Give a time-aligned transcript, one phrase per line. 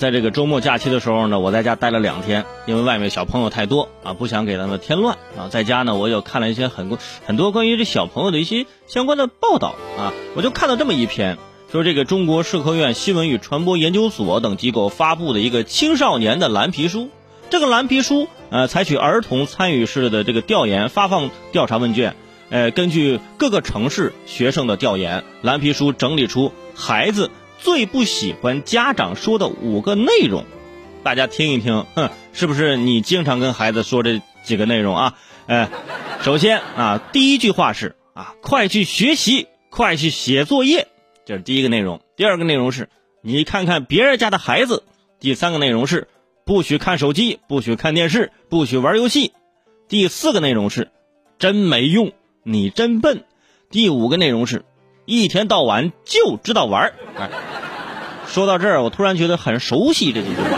[0.00, 5.48] 在这个周末假期的时候呢，我在家待了两天，因为外面小朋友太多啊，不想给他们添乱啊。
[5.50, 11.36] 在家呢，我又看了一些很多很多关于这小朋友的一些相关的报道啊，我就看到这么一篇，
[11.70, 17.10] 说这个中国社科院新闻与传播研究所等机构发布的一个青少年的蓝皮书。
[17.50, 22.16] 这个蓝皮书呃，采取儿童参与式的这个调研，发放调查问卷，
[22.48, 27.30] 呃，根据各个城市学生的调研，蓝皮书整理出孩子。
[27.62, 30.44] 最不喜欢家长说的五个内容，
[31.02, 35.18] 大家听一听，哼，是不是你经常跟孩子说这几个内容啊？
[35.46, 35.68] 哎，
[36.22, 40.88] 首先啊，第一句话是啊，快去学习，快去写作业，
[41.26, 42.00] 这是第一个内容。
[42.16, 42.88] 第二个内容是，
[43.22, 44.82] 你看看别人家的孩子。
[45.18, 46.08] 第三个内容是，
[46.46, 49.32] 不许看手机，不许看电视，不许玩游戏。
[49.86, 50.90] 第四个内容是，
[51.38, 53.24] 真没用，你真笨。
[53.70, 54.64] 第五个内容是。
[55.10, 56.92] 一天到晚就知道玩儿，
[58.28, 60.56] 说到这儿，我突然觉得很熟悉这几句话。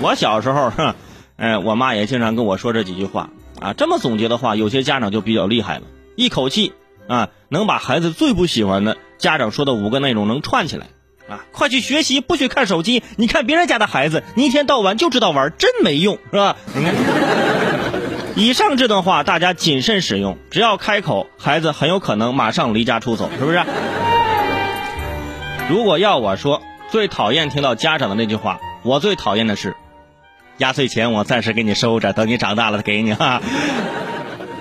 [0.00, 0.96] 我小时候，哼，
[1.36, 3.30] 哎，我妈也经常跟我说这几句话
[3.60, 3.72] 啊。
[3.72, 5.82] 这么总结的话，有些家长就比较厉害了，
[6.16, 6.72] 一口气
[7.06, 10.88] 啊能把孩子最不喜欢的家长说的五个内容能串起来
[11.28, 11.44] 啊。
[11.52, 13.04] 快去学习，不许看手机。
[13.14, 16.56] 你看别人家的孩子，你一天到晚就知道玩，真没用，是吧？
[18.36, 23.62] 以上这段话大家谨慎使用，只要开口，孩子很有可能马上离家出走，是不是？
[25.70, 29.76] 如果要我说，最讨厌听到家长的那句话，我最讨厌的是，
[30.58, 33.40] 压岁钱我暂时给你收着，等你长大了给你哈。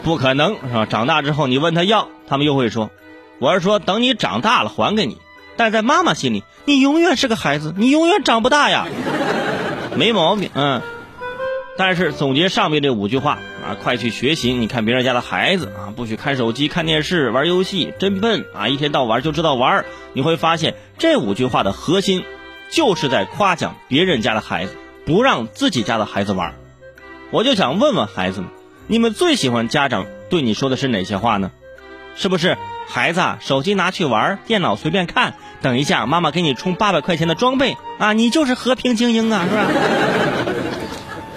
[0.03, 0.85] 不可能是吧？
[0.85, 2.91] 长大之后你问他要，他们又会说，
[3.39, 5.17] 我是说等你长大了还给你。
[5.57, 8.85] 但在妈妈心里，你永远是个孩子，你永远长不大呀。
[9.95, 10.81] 没毛病，嗯。
[11.75, 14.51] 但是总结上面这五句话啊，快去学习！
[14.53, 18.67] 你看别人家的孩子啊，不许看手机、看电视、玩游戏，真笨啊！
[18.67, 19.85] 一天到晚就知道玩。
[20.11, 22.25] 你会发现这五句话的核心，
[22.69, 24.75] 就是在夸奖别人家的孩子，
[25.05, 26.53] 不让自己家的孩子玩。
[27.31, 28.49] 我就想问问孩子们，
[28.87, 31.51] 你们最喜欢家长对你说的是哪些话呢？
[32.15, 32.57] 是不是
[32.87, 39.65] 孩子手机拿去玩，电脑随便看，等一下妈妈给你充八百块钱的装备啊，你就是和平精英啊，是吧？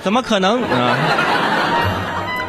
[0.03, 0.99] 怎么可能啊？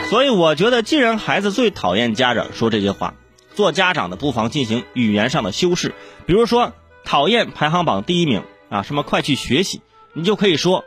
[0.10, 3.14] 所以我觉得，既然孩子最讨厌家长说这些话，
[3.56, 5.94] 做家长的不妨进行语言上的修饰。
[6.26, 6.72] 比如说，
[7.04, 9.82] 讨厌排行榜第一名啊，什么快去学习，
[10.14, 10.86] 你就可以说，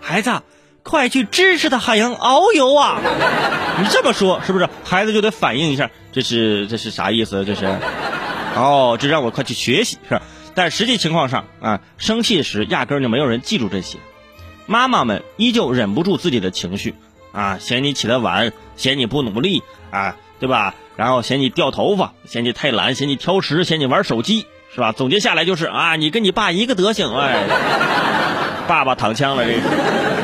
[0.00, 0.40] 孩子，
[0.82, 2.98] 快去知识的海洋遨游啊！
[3.78, 4.68] 你这么说是不是？
[4.84, 7.44] 孩子就得反应一下，这是这是啥意思？
[7.44, 7.66] 这是
[8.56, 10.22] 哦，这让我快去学习是吧？
[10.54, 13.98] 但实际情况上啊，生气时压根就没有人记住这些。
[14.66, 16.94] 妈妈们依旧忍不住自己的情绪，
[17.32, 20.74] 啊，嫌你起得晚，嫌你不努力，啊，对吧？
[20.96, 24.92] 然后嫌你掉头发，嫌你太懒，嫌你挑食，嫌你玩手机，是吧？
[24.92, 27.44] 总结下来就是啊，你跟你爸一个德行，哎，
[28.68, 30.21] 爸爸躺枪了这。